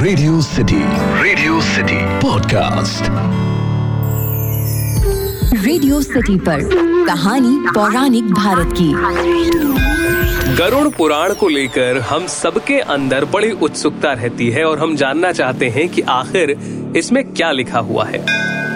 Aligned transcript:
Radio 0.00 0.40
city 0.40 0.78
radio 1.22 1.60
city 1.60 1.96
podcast 2.20 3.02
radio 5.64 6.00
city 6.00 6.36
पर 6.36 6.60
कहानी 7.06 7.56
पौराणिक 7.74 8.24
भारत 8.24 8.72
की। 8.80 8.88
गरुड़ 10.56 10.88
पुराण 10.88 11.34
को 11.34 11.48
लेकर 11.48 11.98
हम 11.98 12.26
सबके 12.26 12.78
अंदर 12.78 13.24
बड़ी 13.24 13.50
उत्सुकता 13.50 14.12
रहती 14.12 14.50
है 14.50 14.64
और 14.64 14.78
हम 14.78 14.96
जानना 14.96 15.32
चाहते 15.32 15.68
हैं 15.68 15.88
कि 15.88 16.02
आखिर 16.02 16.56
इसमें 16.96 17.22
क्या 17.32 17.50
लिखा 17.52 17.78
हुआ 17.78 18.04
है। 18.04 18.24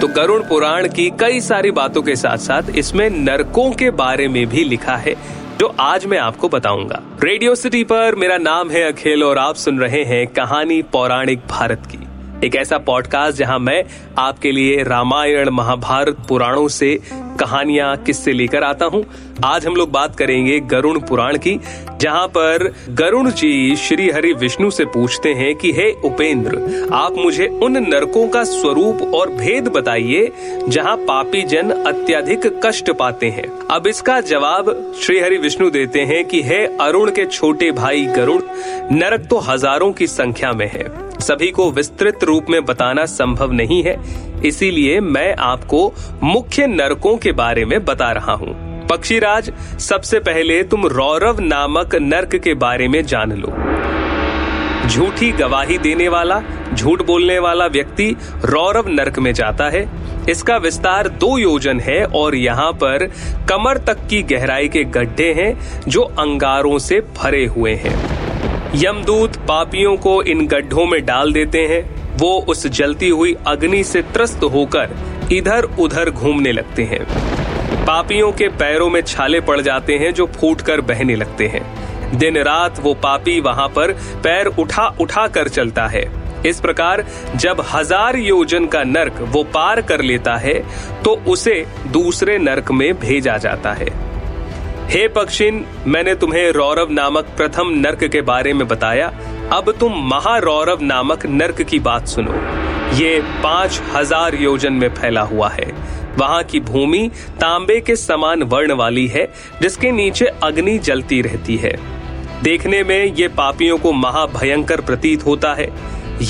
तो 0.00 0.08
गरुड़ 0.08 0.42
पुराण 0.42 0.88
की 0.88 1.10
कई 1.20 1.40
सारी 1.40 1.70
बातों 1.70 2.02
के 2.02 2.16
साथ 2.16 2.38
साथ 2.38 2.62
इसमें 2.76 3.08
नरकों 3.10 3.70
के 3.72 3.90
बारे 3.90 4.28
में 4.28 4.46
भी 4.46 4.64
लिखा 4.64 4.96
है। 4.96 5.14
जो 5.58 5.66
आज 5.80 6.06
मैं 6.06 6.18
आपको 6.18 6.48
बताऊँगा। 6.48 7.02
रेडियो 7.24 7.54
सिटी 7.54 7.84
पर 7.84 8.14
मेरा 8.14 8.36
नाम 8.38 8.70
है 8.70 8.82
अखिल 8.92 9.24
और 9.24 9.38
आप 9.38 9.54
सुन 9.54 9.78
रहे 9.78 10.02
हैं 10.04 10.26
कहानी 10.26 10.82
पौराणिक 10.82 11.40
भारत 11.50 11.82
की। 11.86 12.01
एक 12.44 12.56
ऐसा 12.56 12.78
पॉडकास्ट 12.78 13.38
जहाँ 13.38 13.58
मैं 13.58 13.84
आपके 14.18 14.52
लिए 14.52 14.82
रामायण, 14.82 15.50
महाभारत 15.50 16.16
पुराणों 16.28 16.68
से 16.68 17.00
कहानियाँ 17.40 17.96
किससे 17.96 18.32
लेकर 18.32 18.62
आता 18.62 18.86
हूँ। 18.86 19.04
आज 19.44 19.66
हम 19.66 19.76
लोग 19.76 19.90
बात 19.90 20.16
करेंगे 20.16 20.60
गरुण 20.60 21.00
पुराण 21.00 21.38
की, 21.38 21.60
जहाँ 22.00 22.26
पर 22.28 22.74
गरुण 22.88 23.30
जी 23.30 23.76
श्री 23.76 24.10
हरि 24.10 24.32
विष्णु 24.32 24.70
से 24.70 24.84
पूछते 24.84 25.32
हैं 25.34 25.54
कि, 25.54 25.72
हे 25.72 25.92
उपेंद्र, 26.04 26.88
आप 26.92 27.14
मुझे 27.16 27.46
उन 27.46 27.76
नरकों 27.76 28.28
का 28.28 28.44
स्वरूप 28.44 29.14
और 29.14 29.30
भेद 29.30 29.68
बताइए, 29.68 30.32
जहाँ 30.68 30.96
पापी 30.96 31.42
जन 31.42 31.70
अत्यधिक 31.70 32.60
कष्ट 32.66 32.90
पाते 32.90 33.30
हैं? 33.30 33.48
अब 33.70 33.86
इसका 33.86 34.20
जवाब 34.20 34.92
श्री 35.02 35.20
हरि 35.20 35.36
विष्णु 35.36 35.70
देते 35.70 36.00
हैं 36.00 36.24
कि, 36.24 36.42
हे 36.42 36.66
अरुण 36.66 37.10
के 37.10 37.26
छोटे 37.26 37.70
भाई 37.72 38.06
गरुण, 38.06 38.42
नरक 38.92 39.26
तो 39.30 39.38
हज़ारों 39.38 39.92
की 39.92 40.06
संख्या 40.06 40.52
में 40.52 40.70
है। 40.70 41.11
सभी 41.22 41.50
को 41.50 41.70
विस्तृत 41.70 42.24
रूप 42.24 42.46
में 42.50 42.64
बताना 42.64 43.04
संभव 43.06 43.52
नहीं 43.52 43.82
है। 43.82 43.96
इसीलिए 44.44 45.00
मैं 45.00 45.34
आपको 45.36 45.92
मुख्य 46.22 46.66
नरकों 46.66 47.16
के 47.16 47.32
बारे 47.32 47.64
में 47.64 47.84
बता 47.84 48.10
रहा 48.12 48.32
हूँ। 48.32 48.54
पक्षीराज, 48.88 49.52
सबसे 49.80 50.18
पहले 50.20 50.62
तुम 50.62 50.86
रौरव 50.86 51.40
नामक 51.40 51.94
नर्क 51.94 52.36
के 52.36 52.54
बारे 52.54 52.88
में 52.88 53.04
जान 53.06 53.32
लो। 53.32 53.52
झूठी 54.88 55.30
गवाही 55.32 55.78
देने 55.78 56.08
वाला, 56.08 56.40
झूठ 56.74 57.02
बोलने 57.02 57.38
वाला 57.38 57.66
व्यक्ति 57.66 58.10
रौरव 58.44 58.88
नर्क 58.88 59.18
में 59.18 59.32
जाता 59.34 59.68
है। 59.70 59.86
इसका 60.30 60.56
विस्तार 60.56 61.08
दो 61.08 61.36
योजन 61.38 61.80
है 61.80 62.04
और 62.04 62.34
यहाँ 62.34 62.72
पर 62.72 63.06
कमर 63.48 63.78
तक 63.78 64.06
की 64.10 64.22
गहराई 64.22 64.68
के 64.68 64.84
गड्ढे 64.84 65.32
हैं 65.32 65.54
जो 65.88 66.02
अंगारों 66.02 66.78
से 66.78 67.00
भरे 67.16 67.44
हुए 67.46 67.74
हैं। 67.74 67.96
यमदूत 68.74 69.36
पापियों 69.38 69.96
को 69.96 70.22
इन 70.22 70.46
गड्ढों 70.46 70.84
में 70.86 71.04
डाल 71.06 71.32
देते 71.32 71.60
हैं। 71.68 71.82
वो 72.18 72.28
उस 72.48 72.66
जलती 72.68 73.08
हुई 73.08 73.34
अग्नि 73.46 73.82
से 73.84 74.00
त्रस्त 74.04 74.44
होकर 74.44 74.90
इधर 75.32 75.64
उधर 75.80 76.10
घूमने 76.10 76.52
लगते 76.52 76.82
हैं। 76.84 77.00
पापियों 77.86 78.30
के 78.32 78.48
पैरों 78.54 78.88
में 78.90 79.00
छाले 79.02 79.40
पड़ 79.40 79.60
जाते 79.60 79.96
हैं 79.98 80.12
जो 80.14 80.26
फूटकर 80.30 80.80
बहने 80.80 81.14
लगते 81.14 81.46
हैं। 81.46 81.62
दिन 82.18 82.38
रात 82.38 82.80
वो 82.80 82.94
पापी 82.94 83.38
वहाँ 83.40 83.68
पर 83.68 83.92
पैर 84.24 84.46
उठा 84.46 84.86
उठा 85.00 85.26
कर 85.28 85.48
चलता 85.48 85.86
है। 85.86 86.04
इस 86.46 86.60
प्रकार 86.60 87.04
जब 87.36 87.60
हज़ार 87.72 88.16
योजन 88.18 88.66
का 88.66 88.82
नर्क 88.84 89.20
वो 89.32 89.42
पार 89.44 89.80
कर 89.82 90.02
लेता 90.02 90.36
है 90.36 90.54
तो 91.04 91.14
उसे 91.28 91.64
दूसरे 91.92 92.38
नर्क 92.38 92.70
में 92.72 92.92
भेजा 93.00 93.36
जाता 93.38 93.72
है। 93.72 93.90
हे 94.92 95.06
पक्षिन, 95.08 95.64
मैंने 95.86 96.14
तुम्हें 96.14 96.50
रौरव 96.52 96.90
नामक 96.90 97.26
प्रथम 97.36 97.68
नर्क 97.76 98.02
के 98.04 98.20
बारे 98.20 98.52
में 98.52 98.66
बताया। 98.68 99.06
अब 99.52 99.70
तुम 99.80 99.92
महारौरव 100.08 100.82
नामक 100.82 101.24
नर्क 101.26 101.62
की 101.62 101.78
बात 101.78 102.08
सुनो। 102.08 102.32
ये 102.96 103.20
पाँच 103.42 103.80
हज़ार 103.94 104.34
योजन 104.34 104.72
में 104.72 104.88
फैला 104.94 105.20
हुआ 105.22 105.48
है। 105.48 105.70
वहाँ 106.18 106.42
की 106.42 106.60
भूमि 106.60 107.10
तांबे 107.40 107.80
के 107.80 107.96
समान 107.96 108.42
वर्ण 108.42 108.72
वाली 108.72 109.06
है, 109.06 109.26
जिसके 109.62 109.92
नीचे 109.92 110.26
अग्नि 110.42 110.78
जलती 110.80 111.22
रहती 111.22 111.56
है। 111.56 111.72
देखने 112.42 112.82
में 112.82 113.04
ये 113.04 113.28
पापियों 113.30 113.78
को 113.78 113.92
महाभयंकर 113.94 114.80
प्रतीत 114.80 115.26
होता 115.26 115.54
है। 115.54 115.70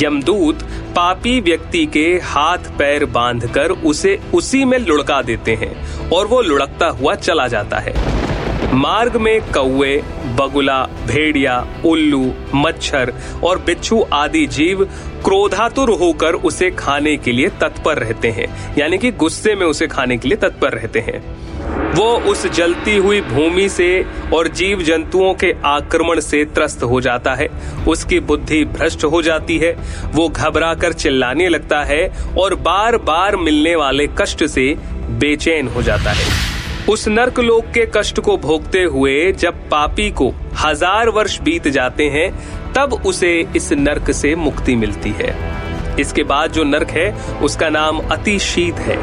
यमदूत 0.02 0.62
पापी 0.96 1.40
व्यक्ति 1.40 1.84
के 1.86 2.06
हाथ 2.24 2.70
पैर 2.78 3.04
बांधकर 3.10 3.70
उसे 3.70 4.18
उसी 4.34 4.64
में 4.64 4.78
लुढ़का 4.78 5.20
देते 5.22 5.54
हैं 5.54 5.74
और 6.10 6.26
वो 6.26 6.42
लुढ़कता 6.42 6.88
हुआ 6.90 7.14
चला 7.16 7.48
जाता 7.48 7.78
है। 7.78 8.11
मार्ग 8.70 9.16
में 9.16 9.40
कौए 9.40 10.02
बगुला, 10.36 10.84
भेड़िया, 10.84 11.66
उल्लू, 11.86 12.34
मच्छर 12.54 13.12
और 13.44 13.58
बिच्छू 13.58 14.06
आदि 14.12 14.46
जीव 14.46 14.84
क्रोधातुर 15.24 15.90
होकर 15.90 16.34
उसे 16.34 16.70
खाने 16.70 17.16
के 17.16 17.32
लिए 17.32 17.48
तत्पर 17.48 17.98
रहते 17.98 18.30
हैं। 18.30 18.76
यानी 18.78 18.98
कि 18.98 19.10
गुस्से 19.10 19.54
में 19.54 19.66
उसे 19.66 19.86
खाने 19.86 20.16
के 20.16 20.28
लिए 20.28 20.38
तत्पर 20.38 20.72
रहते 20.72 21.00
हैं। 21.00 21.42
वो 21.94 22.04
उस 22.04 22.46
जलती 22.46 22.96
हुई 22.96 23.20
भूमि 23.20 23.68
से 23.68 24.06
और 24.34 24.48
जीव 24.48 24.82
जंतुओं 24.82 25.34
के 25.34 25.54
आक्रमण 25.64 26.20
से 26.20 26.44
त्रस्त 26.44 26.82
हो 26.82 27.00
जाता 27.00 27.34
है। 27.34 27.48
उसकी 27.88 28.20
बुद्धि 28.20 28.64
भ्रष्ट 28.64 29.04
हो 29.04 29.22
जाती 29.22 29.58
है। 29.58 29.76
वो 30.06 30.28
घबरा 30.28 30.74
कर 30.74 30.92
चिल्लाने 30.92 31.48
लगता 31.48 31.82
है 31.84 32.12
और 32.38 32.54
बार 32.54 32.96
बार 32.96 33.36
मिलने 33.36 33.76
वाले 33.76 34.06
कष्ट 34.06 34.44
से 34.44 34.76
बेचैन 35.10 35.68
हो 35.68 35.82
जाता 35.82 36.10
है। 36.10 36.51
उस 36.88 37.06
नर्क 37.08 37.38
लोक 37.40 37.64
के 37.64 37.84
कष्ट 37.94 38.18
को 38.20 38.36
भोगते 38.36 38.82
हुए 38.82 39.32
जब 39.32 39.58
पापी 39.70 40.10
को 40.10 40.28
हज़ार 40.58 41.08
वर्ष 41.08 41.38
बीत 41.40 41.68
जाते 41.68 42.08
हैं, 42.10 42.30
तब 42.72 42.92
उसे 43.06 43.30
इस 43.56 43.72
नर्क 43.72 44.10
से 44.10 44.34
मुक्ति 44.34 44.74
मिलती 44.76 45.10
है। 45.10 45.34
इसके 46.00 46.22
बाद 46.22 46.52
जो 46.52 46.64
नर्क 46.64 46.90
है, 46.90 47.12
उसका 47.42 47.68
नाम 47.68 47.98
अति 48.12 48.38
शीत 48.38 48.78
है। 48.78 48.96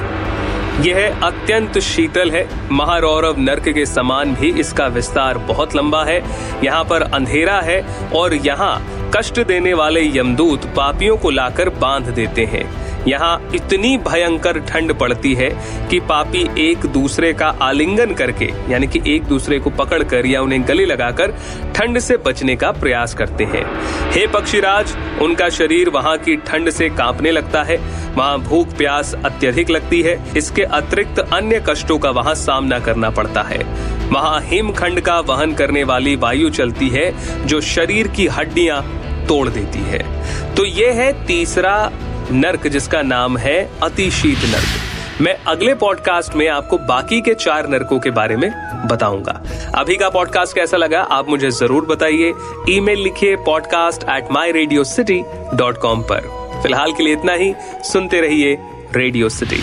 यह 0.83 1.19
अत्यंत 1.23 1.79
शीतल 1.79 2.31
है। 2.31 2.47
महारौरव 2.71 3.39
नर्क 3.39 3.69
के 3.69 3.85
समान 3.85 4.35
भी 4.35 4.51
इसका 4.59 4.87
विस्तार 4.87 5.37
बहुत 5.37 5.75
लंबा 5.75 6.03
है। 6.03 6.21
यहाँ 6.63 6.83
पर 6.83 7.01
अंधेरा 7.03 7.59
है 7.61 7.81
और 8.15 8.33
यहाँ 8.35 8.77
कष्ट 9.15 9.39
देने 9.39 9.73
वाले 9.73 10.03
यमदूत 10.17 10.65
पापियों 10.75 11.17
को 11.17 11.29
लाकर 11.29 11.69
बाँध 11.69 12.09
देते 12.09 12.45
हैं। 12.45 12.63
यहाँ 13.07 13.51
इतनी 13.55 13.97
भयंकर 13.97 14.59
ठंड 14.59 14.93
पड़ती 14.93 15.33
है 15.35 15.49
कि 15.89 15.99
पापी 15.99 16.47
एक 16.61 16.85
दूसरे 16.85 17.33
का 17.33 17.47
आलिंगन 17.61 18.13
करके, 18.13 18.49
यानी 18.69 18.87
कि 18.87 19.01
एक 19.07 19.23
दूसरे 19.23 19.59
को 19.59 19.69
पकड़कर 19.69 20.25
या 20.25 20.41
उन्हें 20.41 20.67
गले 20.67 20.85
लगाकर 20.85 21.33
ठंड 21.75 21.99
से 21.99 22.17
बचने 22.17 22.55
का 22.55 22.71
प्रयास 22.71 23.13
करते 23.13 23.43
हैं। 23.43 23.63
हे 24.11 24.25
पक्षीराज, 24.27 24.95
उनका 25.21 25.49
शरीर 25.49 25.89
वहाँ 25.89 26.17
की 26.17 26.35
ठंड 26.37 26.69
से 26.69 26.89
कांपने 26.89 27.31
लगता 27.31 27.63
है। 27.63 27.77
वहाँ 28.15 28.39
भूख 28.39 28.75
प्यास 28.77 29.13
अत्यधिक 29.15 29.69
लगती 29.69 30.01
है। 30.01 30.17
इसके 30.37 30.63
अतिरिक्त 30.63 31.19
अन्य 31.19 31.63
कष्टों 31.69 31.97
का 31.99 32.09
वहाँ 32.09 32.35
सामना 32.35 32.79
करना 32.79 33.09
पड़ता 33.09 33.41
है। 33.41 33.63
वहाँ 34.09 34.39
हिमखंड 34.41 34.99
का 34.99 35.19
वहन 35.19 35.53
करने 35.53 35.83
वाली 35.83 36.15
वायु 36.15 36.49
चलती 36.49 36.89
है, 36.89 37.11
जो 37.47 37.61
शरीर 37.61 38.07
की 38.07 38.27
हड्डियाँ 38.27 38.81
तोड़ 39.27 39.47
देती 39.49 39.79
है। 39.79 40.55
तो 40.55 40.65
ये 40.65 40.91
है 40.91 41.11
तीसरा 41.25 41.91
नर्क, 42.31 42.67
जिसका 42.67 43.01
नाम 43.01 43.37
है 43.37 43.57
अतिशीत 43.83 44.37
नर्क। 44.45 45.21
मैं 45.21 45.35
अगले 45.47 45.73
पॉडकास्ट 45.75 46.35
में 46.35 46.47
आपको 46.47 46.77
बाकी 46.77 47.19
के 47.21 47.33
चार 47.33 47.67
नरकों 47.69 47.99
के 47.99 48.11
बारे 48.11 48.35
में 48.35 48.51
बताऊँगा। 48.87 49.31
अभी 49.75 49.95
का 49.95 50.09
पॉडकास्ट 50.09 50.55
कैसा 50.55 50.77
लगा, 50.77 51.01
आप 51.01 51.29
मुझे 51.29 51.49
ज़रूर 51.51 51.85
बताइए। 51.85 52.33
ईमेल 52.69 52.99
लिखिए 52.99 53.35
podcast 53.45 54.03
at 54.09 54.31
my 54.31 54.51
radio 54.51 54.83
city 54.83 55.21
dot 55.53 55.77
com 55.77 56.01
पर। 56.01 56.27
फ़िलहाल 56.61 56.91
के 56.91 57.03
लिए 57.03 57.13
इतना 57.13 57.33
ही। 57.33 57.53
सुनते 57.83 58.21
रहिए 58.21 58.57
रेडियो 58.95 59.29
सिटी 59.29 59.61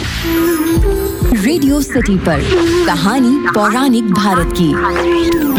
रेडियो 1.36 1.80
सिटी 1.80 2.16
पर 2.18 2.40
कहानी 2.86 3.36
पौराणिक 3.54 4.12
भारत 4.12 4.52
की। 4.52 5.55